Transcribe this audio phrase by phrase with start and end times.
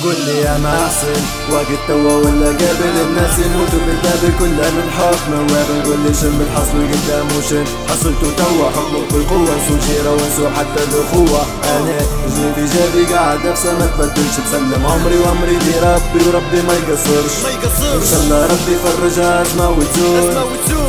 [0.00, 1.22] تقول لي يا محسن
[1.52, 6.78] وقت توا ولا قبل الناس يموتوا بالباب كلها من حكم وابن قول لي شم الحصل
[6.92, 11.42] قدام وشن حصلتوا توا حكموا بالقوة نسوا جيرة ونسوا حتى الأخوة.
[11.64, 16.74] أنا جني في جابي قاعد نفسه ما تبدلش بسلم عمري وعمري دي ربي وربي ما
[16.74, 17.34] يقصرش.
[17.44, 17.50] ما
[17.94, 20.34] إن شاء الله ربي يفرج أزمة وتزول.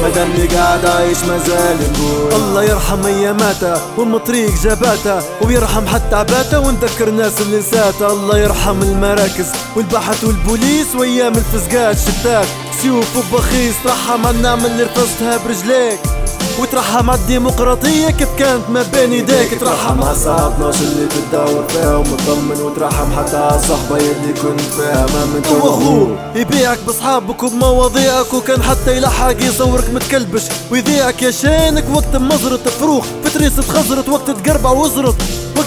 [0.03, 7.41] مادامني قاعد عايش مازال نقول الله يرحم اياماته والمطريق جاباته ويرحم حتى عباته ونذكر الناس
[7.41, 9.45] اللي نساته الله يرحم المراكز
[9.75, 12.47] والبحث والبوليس وايام الفزقات شتات
[12.81, 15.99] سيوف وبخيس ترحم على النعم اللي رفضتها برجليك.
[16.59, 19.59] وترحم على الديمقراطية كيف كانت ما بين يديك.
[19.59, 25.05] ترحم على الساعة 12 اللي تدور فيها ومطمن وترحم حتى على الصحبة اللي كنت فيها.
[25.13, 30.43] ما من واخوه يبيعك بأصحابك وبمواضيعك وكان حتى يلحق يصورك متكلبش.
[30.71, 35.15] ويذيعك يا شانك وقت مزرة فروخ فتريس تخزرت وقت تقربع وزرت.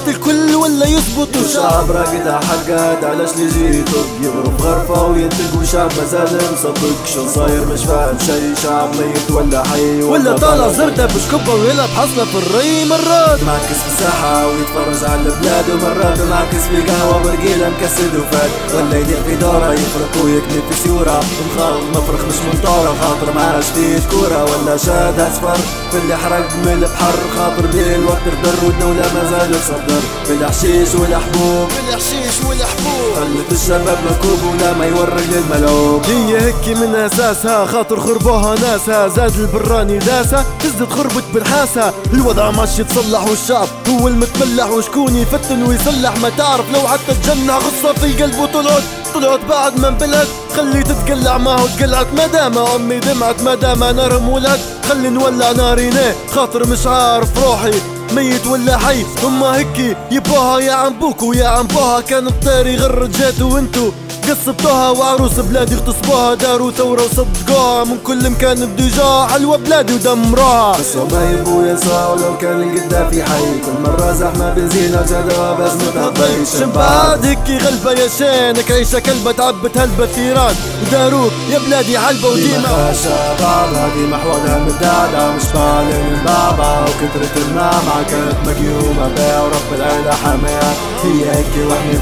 [0.03, 6.41] وقت الكل ولا يزبط وشعب راقد حقاد علاش اللي جيتو يغرف غرفة وينتج وشعب مازال
[6.53, 7.07] مصدق.
[7.15, 8.63] شو صاير؟ مش فاهم شي.
[8.63, 13.43] شعب ميت ولا حي ولا طالع زرده بشكبة ويلعب حصلة في الري مرات.
[13.43, 16.21] معكس في الساحة ويتفرج على البلاد ومرات.
[16.21, 18.51] معكس في قهوة برقيلة مكسد وفات.
[18.75, 21.21] ولا يدير في دورة يفرق ويكني في سيورة.
[21.57, 22.95] مخاض مفرخ مش منطورة.
[23.03, 25.59] خاطر معاه جديد كورة ولا شاد أصفر.
[25.93, 30.95] في اللي حرق من البحر خاطر بيه الوقت الدر والدولة ما زال تصدر في الحشيش
[30.95, 31.69] والحبوب.
[31.69, 33.15] بالحشيش والحبوب.
[33.17, 36.07] خلت الشباب مكوب ولا ما يورق للملوك.
[36.07, 41.93] هي هيك من أساسها خاطر خربوها ناسها زاد البراني داسة تزدد خربت بالحاسة.
[42.15, 47.93] الوضع ماشي يتصلح والشعب هو المتملح وشكون يفتن ويصلح؟ ما تعرف لو حتى تجنع غصة
[47.93, 48.83] في قلبه طلعت
[49.15, 53.85] طلعت بعد ما انبلت خلي تتقلع ما هو تقلعت ما دام أمي دمعت ما دام
[53.85, 57.73] نار مولد خلي نولع ناري ليه خاطر مش عارف روحي.
[58.13, 59.05] ميت ولا حي.
[59.23, 61.33] هما هيك يبوها يا عم بوكو.
[61.33, 63.91] يا عم بوها كان الطير يغرد جاتو وانتو
[64.31, 67.85] قصبتوها وعروس بلادي اغتصبوها داروا ثورة وصدقوها.
[67.85, 70.77] من كل مكان بدجاع حلوة بلادي ودمروها.
[71.13, 73.43] يبو ينسى ولو كان القدافي حي.
[73.43, 79.79] كل مرة زحمة بنزينة وجدوها بس متهضيش شمبعد هيك غلبة يا شانك عيشة كلبة تعبت
[79.79, 80.55] هلبة ثيران
[80.87, 82.69] وداروك يا بلادي ديما وديما.
[82.69, 85.33] خاشة بعضها ديما حوالها مدادة.
[85.37, 89.43] مش بالين من بابا وكثرة المامعة كانت مقيومة بيها.
[89.43, 91.53] ورب العيلة حماها هي هيك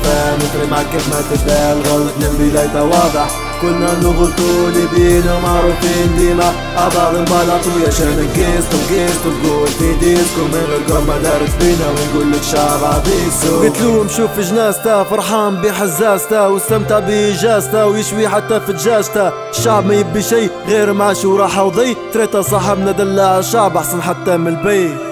[0.05, 3.29] فاهم نفرق معك كيف ما تبدا الغلط من بدايته واضح
[3.63, 10.41] كنا نغلطوا اللي بينا معروفين ديما عبعض نبلطوا يا شان قيستو قيستو تقول في ديسكو
[10.41, 16.49] من غير ما دارت بينا ونقول لك شعب عبيسو قلت له شوف جنازته فرحان بحزازته
[16.49, 22.43] واستمتع بإجازته ويشوي حتى في دجاجته الشعب ما يبي شي غير معاش وراحة وضي تريتا
[22.43, 25.10] صاحبنا دلع الشعب أحسن حتى من البي